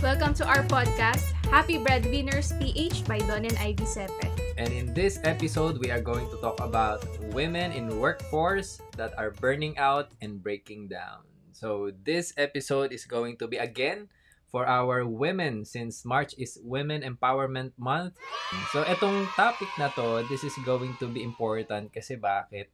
Welcome 0.00 0.32
to 0.40 0.44
our 0.48 0.64
podcast, 0.64 1.28
Happy 1.52 1.76
Breadwinners 1.76 2.56
PH 2.56 3.04
by 3.04 3.20
Don 3.20 3.44
and 3.44 3.56
Ivy 3.60 3.84
Sepe. 3.84 4.24
And 4.56 4.72
in 4.72 4.92
this 4.96 5.20
episode, 5.24 5.76
we 5.76 5.92
are 5.92 6.00
going 6.00 6.24
to 6.32 6.36
talk 6.40 6.56
about 6.60 7.04
women 7.36 7.72
in 7.72 8.00
workforce 8.00 8.80
that 8.96 9.12
are 9.20 9.30
burning 9.30 9.76
out 9.76 10.12
and 10.24 10.40
breaking 10.40 10.88
down. 10.88 11.28
So 11.52 11.92
this 12.04 12.32
episode 12.40 12.92
is 12.92 13.04
going 13.04 13.36
to 13.44 13.46
be 13.48 13.60
again 13.60 14.08
for 14.48 14.64
our 14.64 15.04
women 15.04 15.64
since 15.68 16.04
March 16.04 16.32
is 16.40 16.56
Women 16.64 17.04
Empowerment 17.04 17.76
Month. 17.76 18.16
So 18.72 18.82
itong 18.88 19.28
topic 19.36 19.68
na 19.76 19.92
to, 20.00 20.24
this 20.32 20.44
is 20.44 20.56
going 20.64 20.96
to 21.04 21.12
be 21.12 21.20
important 21.22 21.92
kasi 21.92 22.16
bakit? 22.16 22.72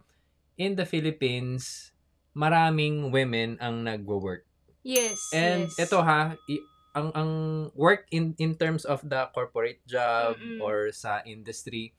In 0.56 0.78
the 0.78 0.86
Philippines, 0.86 1.90
maraming 2.38 3.10
women 3.10 3.58
ang 3.58 3.82
nagwo-work. 3.82 4.46
Yes, 4.86 5.18
And 5.34 5.66
yes. 5.66 5.82
ito 5.82 5.98
ha, 5.98 6.38
i- 6.46 6.66
ang 6.96 7.12
ang 7.12 7.32
work 7.76 8.08
in 8.08 8.32
in 8.40 8.56
terms 8.56 8.88
of 8.88 9.04
the 9.04 9.28
corporate 9.36 9.84
job 9.84 10.40
Mm-mm. 10.40 10.64
or 10.64 10.88
sa 10.96 11.20
industry. 11.28 11.92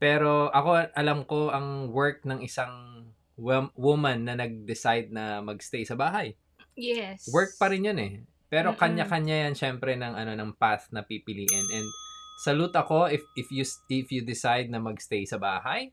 Pero 0.00 0.48
ako 0.50 0.88
alam 0.96 1.28
ko 1.28 1.52
ang 1.52 1.92
work 1.92 2.24
ng 2.24 2.40
isang 2.40 3.06
wom- 3.36 3.70
woman 3.76 4.24
na 4.24 4.34
nag-decide 4.34 5.12
na 5.12 5.44
magstay 5.44 5.84
sa 5.84 5.94
bahay. 5.94 6.32
Yes. 6.72 7.28
Work 7.28 7.60
pa 7.60 7.68
rin 7.68 7.84
'yun 7.84 8.00
eh. 8.00 8.12
Pero 8.48 8.72
Mm-mm. 8.72 8.80
kanya-kanya 8.80 9.46
yan 9.48 9.54
syempre 9.54 9.92
ng 10.00 10.16
ano 10.16 10.32
ng 10.32 10.56
path 10.56 10.88
na 10.96 11.04
pipiliin 11.04 11.68
and 11.68 11.88
salute 12.40 12.74
ako 12.74 13.12
if 13.12 13.22
if 13.36 13.52
you 13.52 13.62
if 13.92 14.08
you 14.08 14.24
decide 14.24 14.72
na 14.72 14.80
magstay 14.80 15.28
sa 15.28 15.36
bahay, 15.36 15.92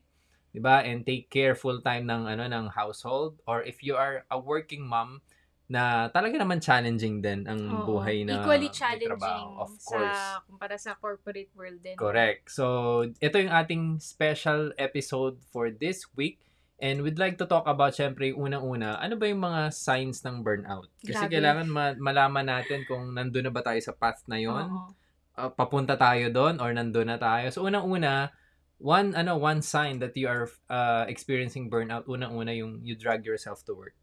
'di 0.50 0.60
ba? 0.64 0.80
And 0.80 1.04
take 1.04 1.28
care 1.28 1.52
full 1.52 1.84
time 1.84 2.08
ng 2.08 2.24
ano 2.24 2.48
ng 2.48 2.72
household 2.72 3.38
or 3.44 3.60
if 3.68 3.84
you 3.84 4.00
are 4.00 4.24
a 4.32 4.40
working 4.40 4.88
mom 4.88 5.20
na 5.70 6.10
talaga 6.10 6.34
naman 6.34 6.58
challenging 6.58 7.22
din 7.22 7.46
ang 7.46 7.62
Oo. 7.70 7.86
buhay 7.86 8.26
na 8.26 8.42
Equally 8.42 8.74
challenging 8.74 9.14
trabaho. 9.14 9.70
Of 9.70 9.72
course. 9.78 10.18
sa 10.18 10.42
kumpara 10.42 10.74
sa 10.74 10.98
corporate 10.98 11.54
world 11.54 11.78
din. 11.78 11.94
Correct. 11.94 12.50
So, 12.50 13.06
ito 13.22 13.38
yung 13.38 13.54
ating 13.54 14.02
special 14.02 14.74
episode 14.74 15.38
for 15.54 15.70
this 15.70 16.10
week. 16.18 16.42
And 16.82 17.06
we'd 17.06 17.22
like 17.22 17.38
to 17.38 17.46
talk 17.46 17.70
about, 17.70 17.94
syempre, 17.94 18.34
unang-una, 18.34 18.98
ano 18.98 19.14
ba 19.14 19.30
yung 19.30 19.46
mga 19.46 19.70
signs 19.70 20.26
ng 20.26 20.42
burnout? 20.42 20.90
Kasi 21.06 21.28
Grabe. 21.28 21.38
kailangan 21.38 21.66
ma- 21.70 21.98
malaman 22.00 22.50
natin 22.50 22.82
kung 22.90 23.14
nandun 23.14 23.46
na 23.46 23.52
ba 23.54 23.62
tayo 23.62 23.78
sa 23.78 23.94
path 23.94 24.26
na 24.26 24.42
yon, 24.42 24.66
Oo. 24.66 24.90
uh, 25.38 25.50
papunta 25.54 25.94
tayo 25.94 26.34
doon 26.34 26.58
or 26.58 26.74
nandun 26.74 27.06
na 27.06 27.20
tayo. 27.20 27.46
So, 27.54 27.62
unang-una, 27.62 28.34
one 28.80 29.12
ano 29.12 29.36
one 29.36 29.60
sign 29.60 30.00
that 30.00 30.16
you 30.16 30.26
are 30.26 30.48
uh, 30.72 31.04
experiencing 31.06 31.68
burnout, 31.68 32.08
unang-una 32.08 32.50
yung 32.56 32.80
you 32.82 32.96
drag 32.96 33.22
yourself 33.28 33.60
to 33.68 33.76
work. 33.76 33.94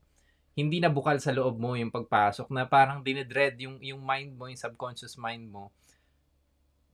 Hindi 0.58 0.82
na 0.82 0.90
bukal 0.90 1.22
sa 1.22 1.30
loob 1.30 1.62
mo 1.62 1.78
yung 1.78 1.94
pagpasok 1.94 2.50
na 2.50 2.66
parang 2.66 3.06
dinedread 3.06 3.62
yung 3.62 3.78
yung 3.78 4.02
mind 4.02 4.34
mo, 4.34 4.50
yung 4.50 4.58
subconscious 4.58 5.14
mind 5.16 5.46
mo 5.46 5.70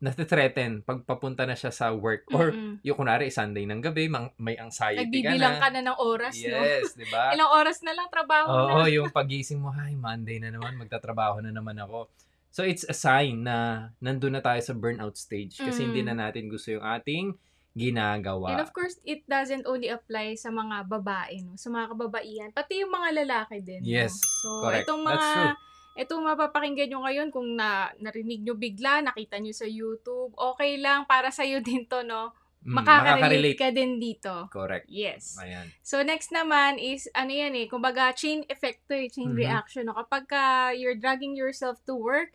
nati-threaten 0.04 0.84
pag 0.84 1.00
papunta 1.08 1.48
na 1.48 1.56
siya 1.56 1.72
sa 1.72 1.96
work 1.96 2.28
or 2.36 2.52
Mm-mm. 2.52 2.84
yung 2.84 3.00
kunwari 3.00 3.32
Sunday 3.32 3.64
ng 3.64 3.80
gabi 3.80 4.12
mang, 4.12 4.36
may 4.36 4.60
anxiety 4.60 5.00
Nagbibilang 5.00 5.64
ka 5.64 5.72
ka 5.72 5.76
na 5.80 5.80
ng 5.80 5.96
oras, 5.96 6.36
no? 6.44 6.60
Yes, 6.60 6.92
di 6.92 7.08
ba? 7.08 7.32
Ilang 7.40 7.52
oras 7.56 7.80
na 7.88 7.96
lang 7.96 8.12
trabaho 8.12 8.52
Oo, 8.52 8.84
na. 8.84 8.92
yung 8.92 9.08
pagising 9.16 9.64
mo, 9.64 9.72
ay, 9.72 9.96
Monday 9.96 10.44
na 10.44 10.52
naman, 10.52 10.76
magtatrabaho 10.76 11.40
na 11.40 11.56
naman 11.56 11.80
ako. 11.80 12.12
So, 12.52 12.68
it's 12.68 12.84
a 12.84 12.92
sign 12.92 13.48
na 13.48 13.90
nandun 14.04 14.36
na 14.36 14.44
tayo 14.44 14.60
sa 14.60 14.76
burnout 14.76 15.16
stage 15.16 15.56
kasi 15.56 15.80
Mm. 15.80 15.88
hindi 15.88 16.02
na 16.04 16.16
natin 16.28 16.52
gusto 16.52 16.76
yung 16.76 16.84
ating 16.84 17.32
ginagawa. 17.74 18.54
And 18.54 18.62
of 18.62 18.72
course, 18.72 19.02
it 19.04 19.26
doesn't 19.26 19.66
only 19.66 19.90
apply 19.90 20.34
sa 20.36 20.50
mga 20.50 20.86
babae, 20.86 21.42
no? 21.42 21.54
Sa 21.56 21.68
mga 21.68 21.92
kababaihan. 21.92 22.50
Pati 22.52 22.82
yung 22.82 22.94
mga 22.94 23.26
lalaki 23.26 23.60
din. 23.60 23.82
no? 23.82 23.90
Yes, 23.90 24.14
So, 24.16 24.62
correct. 24.62 24.86
itong 24.86 25.04
That's 25.04 25.18
mga... 25.20 25.34
true. 25.34 25.54
Itong 25.94 26.26
mapapakinggan 26.26 26.90
nyo 26.90 27.00
ngayon, 27.02 27.30
kung 27.30 27.54
na, 27.54 27.70
narinig 27.98 28.42
nyo 28.42 28.58
bigla, 28.58 29.02
nakita 29.04 29.38
nyo 29.38 29.54
sa 29.54 29.66
YouTube, 29.66 30.34
okay 30.34 30.78
lang, 30.78 31.06
para 31.06 31.30
sa'yo 31.30 31.62
din 31.66 31.86
to, 31.86 32.02
no? 32.02 32.34
Mm, 32.64 32.80
Makaka-relate 32.80 33.60
ka 33.60 33.70
din 33.70 34.00
dito. 34.00 34.48
Correct. 34.50 34.88
Yes. 34.88 35.36
Ayan. 35.38 35.68
So, 35.84 36.02
next 36.02 36.32
naman 36.32 36.80
is, 36.80 37.06
ano 37.12 37.30
yan 37.30 37.54
eh, 37.54 37.68
kumbaga, 37.68 38.10
chain 38.10 38.42
effect 38.48 38.88
to 38.88 38.96
eh, 38.96 39.06
chain 39.06 39.30
Mhm. 39.30 39.38
reaction. 39.38 39.84
No? 39.86 39.94
Kapag 39.94 40.26
ka 40.26 40.44
you're 40.72 40.96
dragging 40.96 41.36
yourself 41.36 41.78
to 41.84 41.94
work, 41.94 42.34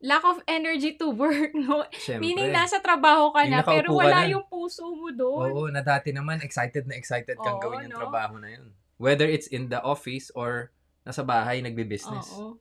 lack 0.00 0.24
of 0.24 0.40
energy 0.48 0.96
to 0.96 1.12
work, 1.12 1.52
no? 1.52 1.84
Siyempre. 1.92 2.24
Meaning, 2.24 2.50
nasa 2.50 2.80
trabaho 2.80 3.36
ka 3.36 3.44
na, 3.44 3.60
pero 3.60 3.92
wala 3.92 4.24
na. 4.24 4.32
yung 4.32 4.44
puso 4.48 4.88
mo 4.88 5.12
doon. 5.12 5.52
Oo, 5.52 5.68
na 5.68 5.84
dati 5.84 6.10
naman, 6.10 6.40
excited 6.40 6.88
na 6.88 6.96
excited 6.96 7.36
kang 7.36 7.60
Oo, 7.60 7.62
gawin 7.62 7.86
yung 7.88 7.94
no? 7.94 8.00
trabaho 8.00 8.40
na 8.40 8.48
yun. 8.48 8.72
Whether 8.96 9.28
it's 9.28 9.48
in 9.52 9.68
the 9.68 9.80
office 9.80 10.32
or 10.32 10.72
nasa 11.04 11.20
bahay, 11.24 11.60
nagbe-business. 11.60 12.32
Oo. 12.36 12.56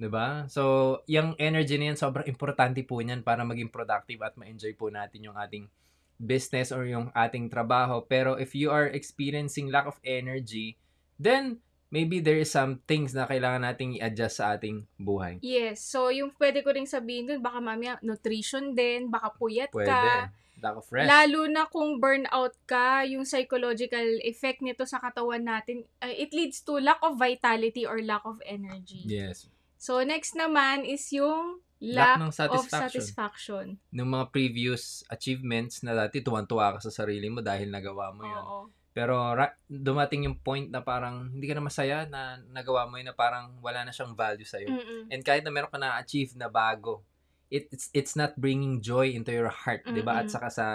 'Di 0.00 0.08
ba? 0.08 0.48
So, 0.48 0.96
yung 1.04 1.36
energy 1.36 1.76
na 1.76 1.92
yan, 1.92 1.98
sobrang 2.00 2.24
importante 2.24 2.80
po 2.88 3.04
niyan 3.04 3.20
para 3.20 3.44
maging 3.44 3.68
productive 3.68 4.24
at 4.24 4.32
ma-enjoy 4.32 4.72
po 4.72 4.88
natin 4.88 5.28
yung 5.28 5.36
ating 5.36 5.68
business 6.16 6.72
or 6.72 6.88
yung 6.88 7.12
ating 7.12 7.52
trabaho. 7.52 8.00
Pero 8.00 8.40
if 8.40 8.56
you 8.56 8.72
are 8.72 8.88
experiencing 8.88 9.68
lack 9.68 9.84
of 9.84 10.00
energy, 10.00 10.80
then 11.20 11.60
maybe 11.90 12.22
there 12.22 12.38
is 12.38 12.48
some 12.48 12.80
things 12.86 13.12
na 13.12 13.26
kailangan 13.26 13.66
nating 13.66 13.98
i-adjust 13.98 14.38
sa 14.38 14.54
ating 14.54 14.86
buhay. 14.96 15.42
Yes. 15.42 15.82
So, 15.82 16.08
yung 16.08 16.30
pwede 16.38 16.62
ko 16.62 16.70
ring 16.70 16.86
sabihin 16.86 17.26
dun, 17.26 17.42
baka 17.42 17.58
mamaya 17.58 17.98
nutrition 18.00 18.72
din, 18.72 19.10
baka 19.10 19.34
puyat 19.34 19.74
Pwede. 19.74 19.90
ka. 19.90 20.30
Lack 20.60 20.76
of 20.76 20.86
rest. 20.92 21.08
Lalo 21.08 21.48
na 21.48 21.64
kung 21.66 21.98
burnout 21.98 22.54
ka, 22.64 23.02
yung 23.02 23.24
psychological 23.26 24.20
effect 24.22 24.60
nito 24.60 24.84
sa 24.84 25.00
katawan 25.00 25.42
natin, 25.42 25.82
uh, 25.98 26.12
it 26.12 26.30
leads 26.30 26.60
to 26.62 26.78
lack 26.78 27.00
of 27.02 27.16
vitality 27.16 27.82
or 27.82 27.98
lack 28.00 28.22
of 28.24 28.38
energy. 28.46 29.02
yes. 29.04 29.50
So, 29.80 30.04
next 30.04 30.36
naman 30.36 30.84
is 30.84 31.08
yung 31.10 31.64
Lack 31.80 32.20
lack, 32.20 32.28
ng 32.28 32.28
of 32.28 32.36
satisfaction. 32.36 32.76
satisfaction. 32.92 33.64
Nung 33.88 34.12
mga 34.12 34.28
previous 34.28 35.00
achievements 35.08 35.80
na 35.80 35.96
dati, 35.96 36.20
tuwan-tuwa 36.20 36.76
ka 36.76 36.84
sa 36.84 36.92
sarili 36.92 37.32
mo 37.32 37.40
dahil 37.40 37.72
nagawa 37.72 38.12
mo 38.12 38.28
yun. 38.28 38.44
Oo. 38.44 38.60
Pero 39.00 39.32
ra- 39.32 39.56
dumating 39.64 40.28
yung 40.28 40.36
point 40.44 40.68
na 40.68 40.84
parang 40.84 41.32
hindi 41.32 41.48
ka 41.48 41.56
na 41.56 41.64
masaya 41.64 42.04
na 42.04 42.36
nagawa 42.52 42.84
mo 42.84 43.00
yun 43.00 43.08
na 43.08 43.16
parang 43.16 43.56
wala 43.64 43.80
na 43.80 43.96
siyang 43.96 44.12
value 44.12 44.44
sa'yo. 44.44 44.68
Mm-mm. 44.68 45.08
And 45.08 45.24
kahit 45.24 45.40
na 45.40 45.48
meron 45.48 45.72
ka 45.72 45.80
na-achieve 45.80 46.36
na 46.36 46.52
bago, 46.52 47.00
it, 47.48 47.72
it's 47.72 47.88
it's 47.96 48.12
not 48.12 48.36
bringing 48.36 48.84
joy 48.84 49.16
into 49.16 49.32
your 49.32 49.48
heart, 49.48 49.88
'di 49.88 50.04
ba? 50.04 50.20
At 50.20 50.28
saka 50.28 50.52
sa 50.52 50.66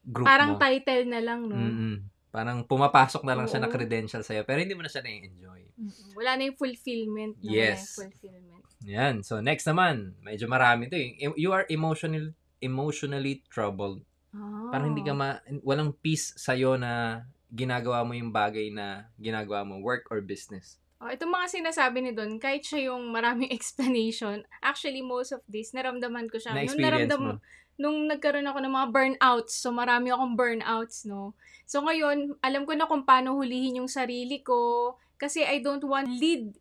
group 0.00 0.24
Parang 0.24 0.56
mo. 0.56 0.58
title 0.58 1.04
na 1.04 1.20
lang, 1.20 1.44
no? 1.44 1.54
Mm-mm. 1.60 1.94
Parang 2.32 2.64
pumapasok 2.64 3.28
na 3.28 3.36
lang 3.36 3.44
siya 3.44 3.60
na 3.60 3.68
Oo. 3.68 3.74
credential 3.76 4.24
sa'yo, 4.24 4.48
pero 4.48 4.64
hindi 4.64 4.72
mo 4.72 4.80
na 4.80 4.88
siya 4.88 5.04
na-enjoy. 5.04 5.62
Mm-mm. 5.76 6.16
Wala 6.16 6.40
na 6.40 6.42
yung 6.48 6.56
fulfillment. 6.56 7.36
No? 7.44 7.44
Yes. 7.44 7.76
Wala 7.76 7.84
yung 7.84 8.00
fulfillment. 8.08 8.64
Yan. 8.88 9.14
So, 9.20 9.44
next 9.44 9.68
naman, 9.68 10.16
medyo 10.24 10.48
marami 10.48 10.88
to 10.88 10.96
eh. 10.96 11.20
You 11.36 11.52
are 11.52 11.68
emotional, 11.68 12.32
emotionally 12.64 13.44
troubled. 13.52 14.00
Oh. 14.30 14.70
Parang 14.70 14.94
hindi 14.94 15.02
ka 15.02 15.10
ma, 15.10 15.42
walang 15.66 15.90
peace 15.98 16.38
sa'yo 16.38 16.78
na 16.78 17.26
ginagawa 17.50 18.06
mo 18.06 18.14
yung 18.14 18.30
bagay 18.30 18.70
na 18.70 19.10
ginagawa 19.18 19.66
mo, 19.66 19.82
work 19.82 20.06
or 20.08 20.22
business. 20.22 20.78
Oh, 21.00 21.08
itong 21.08 21.32
mga 21.32 21.48
sinasabi 21.48 21.98
ni 22.04 22.12
Don, 22.12 22.36
kahit 22.36 22.62
siya 22.62 22.92
yung 22.92 23.10
maraming 23.10 23.50
explanation, 23.56 24.44
actually 24.62 25.02
most 25.02 25.34
of 25.34 25.42
this, 25.50 25.74
naramdaman 25.74 26.30
ko 26.30 26.38
siya. 26.38 26.54
Nung 26.54 26.78
naramdam, 26.78 27.20
mo. 27.20 27.32
nung 27.80 28.04
nagkaroon 28.04 28.44
ako 28.44 28.58
ng 28.60 28.74
mga 28.76 28.88
burnouts, 28.92 29.52
so 29.56 29.72
marami 29.72 30.12
akong 30.12 30.36
burnouts, 30.36 31.08
no? 31.08 31.32
So 31.64 31.80
ngayon, 31.80 32.36
alam 32.44 32.68
ko 32.68 32.76
na 32.76 32.84
kung 32.84 33.08
paano 33.08 33.34
hulihin 33.40 33.80
yung 33.80 33.88
sarili 33.88 34.44
ko, 34.44 34.94
kasi 35.16 35.40
I 35.40 35.64
don't 35.64 35.84
want 35.84 36.12
lead 36.20 36.52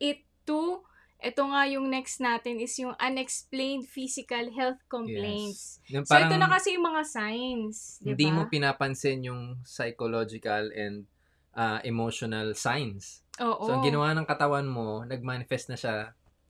it 0.00 0.24
to, 0.48 0.80
ito 1.16 1.42
nga 1.48 1.64
yung 1.64 1.88
next 1.88 2.20
natin 2.20 2.60
is 2.60 2.76
yung 2.76 2.92
unexplained 2.98 3.88
physical 3.88 4.52
health 4.52 4.78
complaints. 4.86 5.80
Yung 5.88 6.04
So 6.04 6.16
ito 6.20 6.36
na 6.36 6.46
kasi 6.46 6.76
yung 6.76 6.84
mga 6.84 7.02
signs, 7.08 7.98
di 7.98 8.12
hindi 8.12 8.28
ba? 8.28 8.34
mo 8.36 8.42
pinapansin 8.46 9.24
yung 9.24 9.42
psychological 9.64 10.68
and 10.76 11.08
uh, 11.56 11.80
emotional 11.82 12.52
signs. 12.52 13.24
Oo. 13.40 13.64
So, 13.64 13.72
ang 13.72 13.84
ginawa 13.84 14.12
ng 14.12 14.28
katawan 14.28 14.68
mo, 14.68 15.04
nag-manifest 15.08 15.72
na 15.72 15.76
siya 15.76 15.94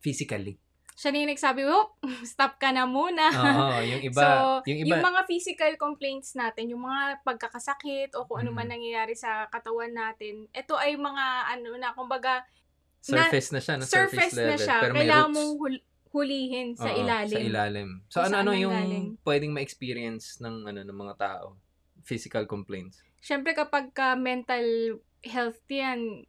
physically. 0.03 0.59
Siya 0.97 1.13
na 1.13 1.19
yung 1.23 1.33
nagsabi, 1.37 1.61
oh, 1.69 1.93
stop 2.25 2.57
ka 2.57 2.73
na 2.73 2.89
muna. 2.89 3.29
Oo, 3.29 3.85
yung 3.85 4.03
iba, 4.09 4.23
so, 4.23 4.27
yung 4.67 4.81
iba, 4.83 4.97
mga 4.99 5.23
physical 5.29 5.73
complaints 5.77 6.33
natin, 6.35 6.73
yung 6.73 6.83
mga 6.83 7.21
pagkakasakit 7.23 8.17
o 8.17 8.25
kung 8.25 8.43
ano 8.43 8.51
man 8.51 8.67
Mhm. 8.67 8.73
nangyayari 8.81 9.15
sa 9.15 9.45
katawan 9.47 9.93
natin, 9.93 10.49
ito 10.51 10.75
ay 10.75 10.97
mga 10.97 11.55
ano 11.55 11.71
na, 11.77 11.93
kumbaga, 11.93 12.43
surface 13.09 13.49
na, 13.49 13.61
siya, 13.61 13.75
na 13.77 13.85
surface, 13.85 13.95
surface 14.11 14.35
level. 14.35 14.51
na 14.51 14.57
siya. 14.59 14.77
Pero 14.79 14.93
may 14.93 15.01
Kailangan 15.01 15.23
roots. 15.25 15.37
mong 15.37 15.53
hul- 15.57 15.85
hulihin 16.09 16.69
sa 16.75 16.89
Oo, 16.89 16.99
ilalim. 16.99 17.31
Sa 17.31 17.43
ilalim. 17.43 17.89
So, 18.07 18.17
Kung 18.17 18.27
ano-ano 18.27 18.53
yung 18.53 18.73
nanggaling. 18.73 19.07
pwedeng 19.23 19.53
ma-experience 19.53 20.39
ng, 20.39 20.65
ano, 20.65 20.81
ng 20.83 20.99
mga 20.99 21.15
tao? 21.17 21.47
Physical 22.01 22.45
complaints. 22.45 23.05
Siyempre, 23.19 23.53
kapag 23.53 23.91
ka 23.91 24.15
mental 24.15 24.65
health 25.23 25.61
yan, 25.69 26.25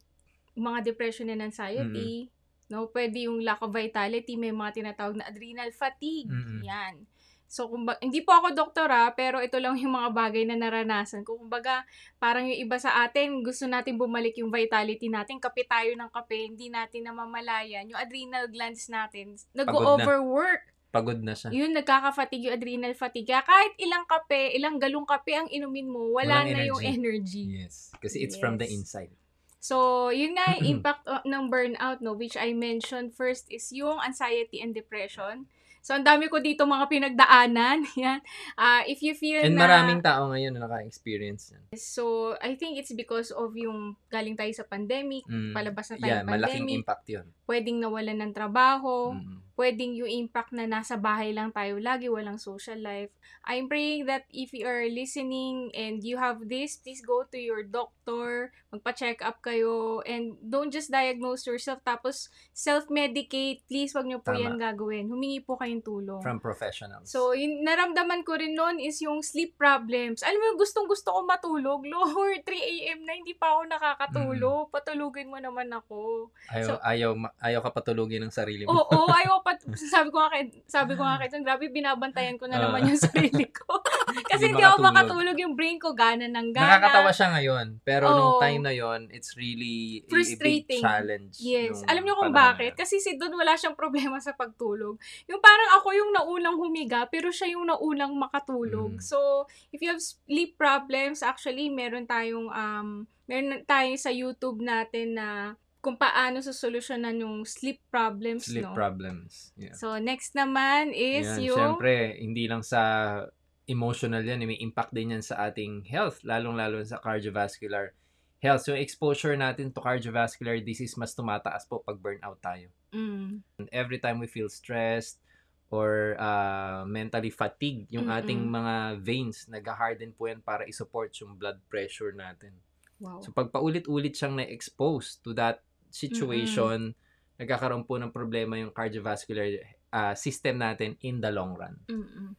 mga 0.53 0.79
depression 0.83 1.27
and 1.27 1.41
anxiety, 1.41 2.27
Mm-hmm. 2.27 2.35
no, 2.67 2.89
pwede 2.89 3.25
yung 3.25 3.39
lack 3.39 3.61
of 3.61 3.71
vitality, 3.71 4.35
may 4.35 4.51
mga 4.51 4.73
tinatawag 4.75 5.15
na 5.15 5.23
adrenal 5.23 5.71
fatigue. 5.71 6.27
Mm-mm. 6.27 6.61
Yan. 6.61 7.07
So, 7.47 7.71
kumbaga, 7.71 7.95
hindi 8.03 8.19
po 8.21 8.35
ako 8.35 8.51
doktora, 8.51 9.07
pero 9.15 9.39
ito 9.39 9.55
lang 9.55 9.79
yung 9.79 9.95
mga 9.95 10.11
bagay 10.11 10.43
na 10.43 10.59
naranasan 10.59 11.23
ko. 11.23 11.39
Kumbaga, 11.39 11.87
parang 12.19 12.43
yung 12.43 12.59
iba 12.59 12.75
sa 12.75 13.01
atin, 13.01 13.39
gusto 13.39 13.63
natin 13.65 13.95
bumalik 13.95 14.35
yung 14.35 14.51
vitality 14.51 15.07
natin. 15.07 15.39
Kape 15.39 15.63
tayo 15.63 15.95
ng 15.95 16.11
kape, 16.11 16.51
hindi 16.51 16.67
natin 16.67 17.07
namamalayan. 17.07 17.87
Yung 17.87 17.95
adrenal 17.95 18.51
glands 18.51 18.91
natin, 18.91 19.39
nag-overwork. 19.55 20.75
Pagod 20.87 21.19
na 21.19 21.35
siya. 21.35 21.51
Yun, 21.51 21.71
nagkaka-fatigue 21.71 22.51
yung 22.51 22.55
adrenal 22.55 22.95
fatigue. 22.95 23.27
Kaya 23.27 23.43
kahit 23.43 23.73
ilang 23.79 24.03
kape, 24.03 24.55
ilang 24.55 24.75
galong 24.75 25.03
kape 25.03 25.35
ang 25.35 25.47
inumin 25.47 25.87
mo, 25.87 26.15
wala 26.15 26.43
Walang 26.43 26.51
na 26.51 26.63
yung 26.63 26.79
energy. 26.79 27.43
energy. 27.43 27.43
Yes. 27.63 27.91
Kasi 27.99 28.23
it's 28.23 28.35
from 28.35 28.55
the 28.55 28.67
Yes. 28.67 28.75
inside. 28.75 29.11
So, 29.59 30.07
yun 30.11 30.35
nga 30.35 30.55
yung 30.55 30.67
impact 30.79 31.03
uh, 31.05 31.23
ng 31.23 31.47
burnout, 31.47 31.99
no, 31.99 32.11
which 32.11 32.35
I 32.35 32.55
mentioned 32.55 33.11
first 33.11 33.51
is 33.51 33.71
yung 33.71 33.99
anxiety 33.99 34.59
and 34.59 34.71
depression. 34.71 35.47
So, 35.87 35.95
ang 35.95 36.03
dami 36.03 36.27
ko 36.27 36.43
dito 36.43 36.67
mga 36.67 36.91
pinagdaanan. 36.91 37.79
Yan. 38.03 38.19
Ah, 38.59 38.83
if 38.83 38.99
you 38.99 39.15
feel 39.15 39.39
And 39.39 39.55
na... 39.55 39.63
maraming 39.63 40.03
tao 40.03 40.27
ngayon 40.27 40.51
na 40.51 40.67
naka-experience 40.67 41.55
yan. 41.55 41.63
So, 41.71 42.35
I 42.43 42.59
think 42.59 42.75
it's 42.75 42.91
because 42.91 43.31
of 43.31 43.55
yung 43.55 43.95
galing 44.11 44.35
tayo 44.35 44.51
sa 44.51 44.67
pandemic, 44.67 45.23
Mm. 45.23 45.55
palabas 45.55 45.87
na 45.87 45.97
tayo 45.97 46.11
Yeah, 46.11 46.21
ng 46.21 46.27
malaking 46.27 46.67
pandemic, 46.67 46.79
impact 46.83 47.05
yun. 47.07 47.25
pwedeng 47.47 47.79
nawalan 47.79 48.19
ng 48.19 48.33
trabaho, 48.35 49.15
Mm. 49.15 49.46
Pwedeng 49.57 49.97
yung 49.97 50.07
impact 50.07 50.53
na 50.53 50.69
nasa 50.69 50.95
bahay 50.95 51.33
lang 51.33 51.49
tayo 51.49 51.81
lagi, 51.81 52.05
walang 52.07 52.37
social 52.37 52.77
life. 52.77 53.09
I'm 53.41 53.65
praying 53.65 54.05
that 54.05 54.29
if 54.29 54.53
you 54.53 54.69
are 54.69 54.85
listening 54.85 55.73
and 55.73 56.05
you 56.05 56.21
have 56.21 56.45
this, 56.45 56.77
please 56.77 57.01
go 57.01 57.25
to 57.25 57.39
your 57.41 57.65
doctor, 57.65 58.53
magpa-check 58.69 59.25
up 59.25 59.41
kayo, 59.41 60.05
and 60.05 60.37
don't 60.45 60.69
just 60.69 60.93
diagnose 60.93 61.49
yourself, 61.49 61.81
tapos 61.81 62.29
self-medicate. 62.53 63.65
Please, 63.65 63.97
wag 63.97 64.05
nyo 64.05 64.21
po 64.21 64.37
Tama. 64.37 64.45
yan 64.45 64.55
gagawin. 64.61 65.09
Humingi 65.09 65.41
po 65.41 65.57
kayong 65.57 65.81
tulong. 65.81 66.21
From 66.21 66.37
professionals. 66.37 67.09
So, 67.09 67.33
yung 67.33 67.65
naramdaman 67.65 68.21
ko 68.21 68.37
rin 68.37 68.53
noon 68.53 68.77
is 68.77 69.01
yung 69.01 69.25
sleep 69.25 69.57
problems. 69.57 70.21
Alam 70.21 70.37
mo, 70.37 70.61
gustong-gusto 70.61 71.17
ko 71.17 71.19
matulog. 71.25 71.81
Lower 71.87 72.37
3 72.45 72.45
a.m. 72.45 72.99
na 73.09 73.17
hindi 73.17 73.33
pa 73.33 73.57
ako 73.57 73.61
nakakatulog. 73.73 74.69
Patulugin 74.69 75.33
mo 75.33 75.41
naman 75.41 75.73
ako. 75.73 76.29
ayaw, 76.53 76.77
so- 76.77 76.83
ayaw, 76.85 77.09
ayaw 77.41 77.59
ka 77.65 77.71
patulugin 77.73 78.21
ng 78.21 78.33
sarili 78.35 78.69
mo. 78.69 78.85
Oo, 78.85 79.09
ayaw 79.09 79.41
pa. 79.47 79.55
Sabi 79.73 80.11
ko 80.11 80.19
nga 80.19 80.27
kay, 80.29 80.43
sabi 80.67 80.91
ko 80.93 81.01
nga 81.01 81.15
kay 81.15 81.31
Tom, 81.31 81.39
grabe, 81.41 81.71
binabantayan 81.71 82.35
ko 82.35 82.43
na 82.43 82.59
Ah. 82.59 82.63
naman 82.67 82.83
yung 82.85 82.99
sarili 83.07 83.47
ko. 83.47 83.79
Kasi 84.27 84.51
Hindi 84.51 84.59
ako 84.59 84.83
makatulog. 84.83 85.37
yung 85.37 85.55
brain 85.55 85.77
ko, 85.77 85.95
gana 85.95 86.27
ng 86.27 86.51
gana. 86.51 86.75
Nakakatawa 86.75 87.09
siya 87.09 87.27
ngayon. 87.31 87.67
Pero 87.81 88.05
nung 88.09 88.35
Oo. 88.35 88.41
time 88.41 88.59
na 88.59 88.73
yon 88.73 89.07
it's 89.09 89.33
really 89.33 90.03
a- 90.03 90.03
a 90.03 90.03
big 90.03 90.11
Frustrating. 90.11 90.81
challenge. 90.81 91.33
Yes. 91.39 91.79
nung 91.79 91.87
Alam 91.87 92.01
niyo 92.03 92.15
kung 92.15 92.29
na 92.29 92.39
bakit? 92.43 92.73
yun. 92.73 92.77
Kasi 92.77 92.99
si 92.99 93.15
Don 93.15 93.31
wala 93.31 93.55
siyang 93.55 93.73
problema 93.73 94.17
sa 94.17 94.33
pagtulog. 94.33 94.99
Yung 95.25 95.39
parang 95.39 95.71
ako 95.73 95.87
yung 95.93 96.11
naunang 96.11 96.57
humiga, 96.57 97.07
pero 97.07 97.29
siya 97.29 97.47
yung 97.49 97.65
naunang 97.65 98.11
makatulog. 98.11 98.97
Mm. 98.97 99.01
So, 99.01 99.45
if 99.71 99.79
you 99.79 99.87
have 99.87 100.01
sleep 100.01 100.57
problems, 100.57 101.21
actually, 101.21 101.69
meron 101.69 102.03
tayong, 102.03 102.49
um, 102.49 102.89
meron 103.23 103.63
tayo 103.63 103.93
sa 103.95 104.09
YouTube 104.09 104.59
natin 104.59 105.13
na 105.13 105.55
kung 105.87 105.95
paano 105.95 106.43
susolusyonan 106.43 107.15
yung 107.23 107.47
sleep 107.47 107.79
problems, 107.87 108.51
Sleep 108.51 108.67
no? 108.67 108.75
problems. 108.75 109.55
Yeah. 109.55 109.71
So, 109.71 109.95
next 110.03 110.35
naman 110.35 110.91
is 110.91 111.23
Yan, 111.23 111.47
yung... 111.47 111.55
Siyempre, 111.55 112.19
hindi 112.19 112.43
lang 112.43 112.59
sa 112.59 113.23
emotional 113.71 114.19
yan, 114.19 114.43
may 114.43 114.59
impact 114.59 114.91
din 114.91 115.15
yan 115.15 115.23
sa 115.23 115.47
ating 115.47 115.87
health, 115.87 116.19
lalong-lalo 116.27 116.83
sa 116.83 116.99
cardiovascular 116.99 117.95
health. 118.43 118.67
So, 118.67 118.75
exposure 118.75 119.39
natin 119.39 119.71
to 119.71 119.79
cardiovascular 119.79 120.59
disease 120.59 120.99
mas 120.99 121.15
tumataas 121.15 121.63
po 121.71 121.79
pag 121.87 121.95
burnout 121.95 122.43
tayo. 122.43 122.67
Mm. 122.91 123.39
And 123.55 123.67
every 123.71 124.03
time 124.03 124.19
we 124.19 124.27
feel 124.27 124.51
stressed 124.51 125.23
or 125.71 126.19
uh, 126.19 126.83
mentally 126.83 127.31
fatigued, 127.31 127.95
yung 127.95 128.11
Mm-mm. 128.11 128.19
ating 128.19 128.43
mga 128.43 128.75
veins, 128.99 129.47
nag-harden 129.47 130.11
po 130.11 130.27
yan 130.27 130.43
para 130.43 130.67
i-support 130.67 131.15
yung 131.23 131.39
blood 131.39 131.63
pressure 131.71 132.11
natin. 132.11 132.59
Wow. 132.99 133.23
So, 133.23 133.31
pag 133.31 133.55
paulit-ulit 133.55 134.19
siyang 134.19 134.35
na-expose 134.35 135.23
to 135.23 135.31
that 135.39 135.63
situation, 135.89 136.93
nagkakaroon 137.37 137.85
po 137.85 138.01
ng 138.01 138.09
problema 138.09 138.57
yung 138.57 138.73
cardiovascular 138.73 139.61
uh, 139.93 140.13
system 140.17 140.59
natin 140.59 140.97
in 141.05 141.21
the 141.21 141.29
long 141.29 141.53
run. 141.53 141.77
Mm-mm. 141.87 142.33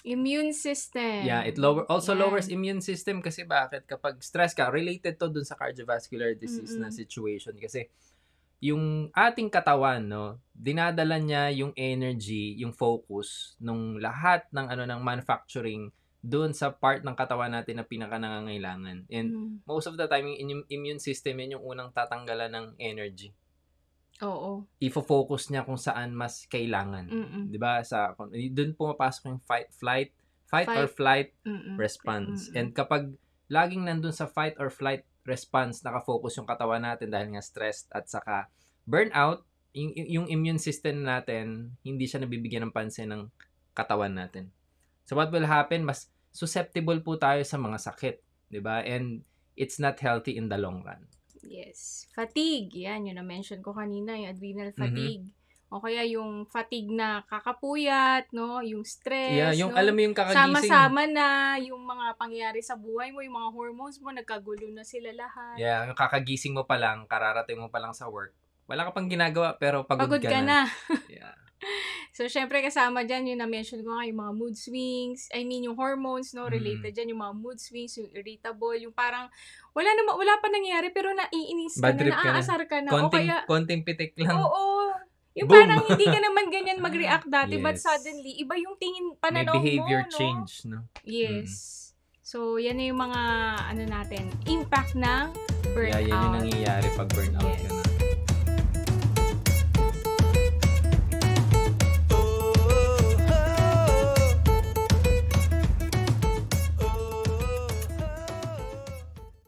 Immune 0.00 0.56
system. 0.56 1.28
Yeah, 1.28 1.44
it 1.44 1.60
lower 1.60 1.84
also 1.92 2.16
Yan. 2.16 2.24
lowers 2.24 2.48
immune 2.48 2.80
system 2.80 3.20
kasi 3.20 3.44
bakit 3.44 3.84
kapag 3.84 4.16
stress 4.24 4.56
ka 4.56 4.72
related 4.72 5.20
to 5.20 5.28
dun 5.28 5.44
sa 5.44 5.60
cardiovascular 5.60 6.32
disease 6.32 6.80
na 6.80 6.88
Mm-mm. 6.88 6.96
situation 7.04 7.52
kasi 7.60 7.84
yung 8.64 9.12
ating 9.12 9.52
katawan 9.52 10.00
no, 10.04 10.40
dinadala 10.52 11.20
niya 11.20 11.52
yung 11.52 11.72
energy, 11.76 12.60
yung 12.60 12.72
focus 12.72 13.56
nung 13.60 14.00
lahat 14.00 14.48
ng 14.52 14.66
ano 14.72 14.84
ng 14.88 15.00
manufacturing 15.04 15.92
doon 16.20 16.52
sa 16.52 16.68
part 16.68 17.00
ng 17.00 17.16
katawan 17.16 17.48
natin 17.48 17.80
na 17.80 17.84
pinaka 17.84 18.20
nangangailangan. 18.20 19.08
And 19.08 19.28
Mm. 19.32 19.52
most 19.64 19.88
of 19.88 19.96
the 19.96 20.04
time 20.04 20.28
yung 20.28 20.38
immune- 20.38 20.68
immune 20.68 21.00
system 21.00 21.40
yan 21.40 21.56
yung 21.56 21.64
unang 21.64 21.90
tatanggalan 21.90 22.52
ng 22.52 22.66
energy. 22.76 23.32
Oo. 24.20 24.68
Ifo-focus 24.76 25.48
niya 25.48 25.64
kung 25.64 25.80
saan 25.80 26.12
mas 26.12 26.44
kailangan. 26.44 27.08
Mm-mm. 27.08 27.44
'Di 27.48 27.56
ba? 27.56 27.80
Sa 27.80 28.12
doon 28.52 28.76
pumapasok 28.76 29.32
yung 29.32 29.40
fight 29.40 29.72
flight 29.72 30.12
fight, 30.44 30.66
or 30.68 30.90
Fight. 30.90 30.96
flight 30.98 31.28
Mm-mm. 31.46 31.76
response. 31.78 32.50
Mm-mm. 32.50 32.58
And 32.58 32.68
kapag 32.74 33.14
laging 33.48 33.86
nandun 33.86 34.12
sa 34.12 34.26
fight 34.26 34.58
or 34.58 34.68
flight 34.68 35.06
response, 35.24 35.80
nakafocus 35.80 36.36
yung 36.36 36.48
katawan 36.48 36.82
natin 36.82 37.08
dahil 37.08 37.32
nga 37.32 37.40
stressed 37.40 37.86
at 37.94 38.10
saka 38.10 38.50
burnout, 38.82 39.46
yung, 39.70 39.94
yung 39.94 40.26
immune 40.26 40.58
system 40.58 41.06
natin, 41.06 41.78
hindi 41.86 42.04
siya 42.10 42.18
nabibigyan 42.18 42.66
ng 42.66 42.74
pansin 42.74 43.14
ng 43.14 43.22
katawan 43.70 44.10
natin. 44.10 44.50
So 45.10 45.18
what 45.18 45.34
will 45.34 45.50
happen? 45.50 45.82
Mas 45.82 46.06
susceptible 46.30 47.02
po 47.02 47.18
tayo 47.18 47.42
sa 47.42 47.58
mga 47.58 47.82
sakit. 47.82 48.22
'di 48.46 48.62
ba 48.62 48.86
And 48.86 49.26
it's 49.58 49.82
not 49.82 49.98
healthy 49.98 50.38
in 50.38 50.46
the 50.46 50.54
long 50.54 50.86
run. 50.86 51.10
Yes. 51.42 52.06
Fatigue. 52.14 52.70
Yan, 52.78 53.10
yun 53.10 53.18
na-mention 53.18 53.58
ko 53.58 53.74
kanina, 53.74 54.14
yung 54.14 54.30
adrenal 54.30 54.70
Mhm. 54.70 54.78
fatigue. 54.78 55.26
O 55.70 55.82
kaya 55.82 56.06
yung 56.06 56.46
fatigue 56.46 56.90
na 56.94 57.26
kakapuyat, 57.26 58.30
no? 58.30 58.62
Yung 58.62 58.86
stress, 58.86 59.34
Yeah, 59.34 59.54
yung 59.54 59.74
no? 59.74 59.78
alam 59.78 59.94
mo 59.94 60.00
yung 60.02 60.14
kakagising. 60.14 60.38
Sama-sama 60.38 61.02
na 61.10 61.58
yung 61.58 61.82
mga 61.82 62.14
pangyayari 62.14 62.62
sa 62.62 62.78
buhay 62.78 63.10
mo, 63.10 63.22
yung 63.22 63.34
mga 63.34 63.50
hormones 63.50 63.98
mo, 64.02 64.14
nagkagulo 64.14 64.70
na 64.70 64.82
sila 64.86 65.10
lahat. 65.10 65.58
Yeah, 65.58 65.86
yung 65.90 65.98
kakagising 65.98 66.54
mo 66.54 66.66
pa 66.66 66.78
lang, 66.78 67.06
kararating 67.10 67.58
mo 67.58 67.66
pa 67.70 67.82
lang 67.82 67.94
sa 67.94 68.06
work. 68.06 68.34
Wala 68.70 68.86
ka 68.86 68.94
pang 68.94 69.10
ginagawa 69.10 69.58
pero 69.58 69.82
pagod, 69.82 70.06
Pagod 70.06 70.22
ka 70.22 70.38
na. 70.42 70.66
Yeah. 71.10 71.34
So, 72.10 72.26
syempre 72.26 72.60
kasama 72.60 73.04
dyan, 73.04 73.28
yung 73.30 73.40
na-mention 73.40 73.84
ko 73.84 73.92
nga, 73.92 74.04
yung 74.04 74.18
mga 74.18 74.32
mood 74.34 74.56
swings, 74.56 75.28
I 75.30 75.44
mean, 75.44 75.68
yung 75.68 75.76
hormones, 75.76 76.32
no, 76.32 76.48
Mm. 76.48 76.52
related 76.52 76.92
dyan, 76.92 77.12
yung 77.12 77.22
mga 77.22 77.34
mood 77.36 77.58
swings, 77.60 77.94
yung 77.96 78.10
irritable, 78.10 78.76
yung 78.76 78.92
parang, 78.92 79.28
wala 79.72 79.88
na, 79.88 80.02
wala 80.10 80.34
pa 80.40 80.48
nangyari, 80.48 80.88
pero 80.90 81.12
naiinis 81.12 81.78
ka 81.78 81.84
Bad 81.84 81.94
na, 81.94 82.00
trip 82.00 82.12
ka 82.12 82.20
na. 82.20 82.32
naaasar 82.34 82.62
ka 82.66 82.76
na. 82.80 82.90
o 82.90 82.94
Konting, 82.98 83.28
kaya, 83.28 83.36
konting 83.46 83.82
pitik 83.84 84.12
lang. 84.18 84.36
oo, 84.36 84.90
yung 85.36 85.46
Boom! 85.46 85.54
parang 85.54 85.80
hindi 85.86 86.04
ka 86.04 86.18
naman 86.18 86.44
ganyan 86.50 86.80
mag-react 86.86 87.28
dati, 87.28 87.54
but 87.56 87.76
Yes. 87.76 87.84
suddenly, 87.84 88.32
iba 88.36 88.54
yung 88.56 88.74
tingin, 88.76 89.06
May 89.12 89.20
pananaw 89.20 89.54
behavior 89.56 90.02
mo, 90.02 90.10
no? 90.10 90.18
change, 90.18 90.52
no? 90.66 90.78
Yes. 91.04 91.76
So, 92.20 92.56
yan 92.56 92.78
na 92.78 92.84
yung 92.90 93.00
mga, 93.00 93.20
ano 93.68 93.82
natin, 93.86 94.24
impact 94.46 94.94
ng 94.94 95.34
burnout. 95.70 95.92
Yeah, 95.92 96.02
yan 96.02 96.18
yung 96.20 96.36
nangyayari 96.40 96.88
pag 96.94 97.08
burnout 97.10 97.42
Yes. 97.44 97.62
ka 97.62 97.70
na. 97.70 97.89